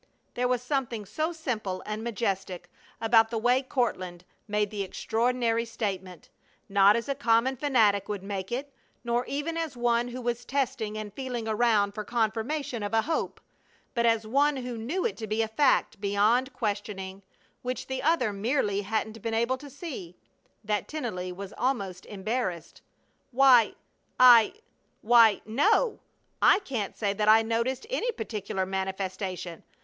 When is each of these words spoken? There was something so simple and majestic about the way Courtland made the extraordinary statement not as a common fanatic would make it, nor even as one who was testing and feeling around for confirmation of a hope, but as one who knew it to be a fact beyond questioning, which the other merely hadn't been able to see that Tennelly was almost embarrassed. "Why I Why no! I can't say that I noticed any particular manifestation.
There 0.33 0.47
was 0.47 0.63
something 0.63 1.05
so 1.05 1.31
simple 1.31 1.83
and 1.85 2.03
majestic 2.03 2.71
about 2.99 3.29
the 3.29 3.37
way 3.37 3.61
Courtland 3.61 4.25
made 4.47 4.71
the 4.71 4.81
extraordinary 4.81 5.63
statement 5.63 6.27
not 6.67 6.95
as 6.95 7.07
a 7.07 7.13
common 7.13 7.55
fanatic 7.55 8.09
would 8.09 8.23
make 8.23 8.51
it, 8.51 8.73
nor 9.03 9.27
even 9.27 9.57
as 9.57 9.77
one 9.77 10.07
who 10.07 10.19
was 10.19 10.43
testing 10.43 10.97
and 10.97 11.13
feeling 11.13 11.47
around 11.47 11.91
for 11.93 12.03
confirmation 12.03 12.81
of 12.81 12.95
a 12.95 13.03
hope, 13.03 13.39
but 13.93 14.07
as 14.07 14.25
one 14.25 14.55
who 14.55 14.75
knew 14.75 15.05
it 15.05 15.17
to 15.17 15.27
be 15.27 15.43
a 15.43 15.47
fact 15.47 16.01
beyond 16.01 16.51
questioning, 16.51 17.21
which 17.61 17.85
the 17.85 18.01
other 18.01 18.33
merely 18.33 18.81
hadn't 18.81 19.21
been 19.21 19.35
able 19.35 19.59
to 19.59 19.69
see 19.69 20.15
that 20.63 20.87
Tennelly 20.87 21.31
was 21.31 21.53
almost 21.59 22.07
embarrassed. 22.07 22.81
"Why 23.29 23.75
I 24.19 24.55
Why 25.03 25.41
no! 25.45 25.99
I 26.41 26.57
can't 26.57 26.97
say 26.97 27.13
that 27.13 27.29
I 27.29 27.43
noticed 27.43 27.85
any 27.91 28.11
particular 28.11 28.65
manifestation. 28.65 29.61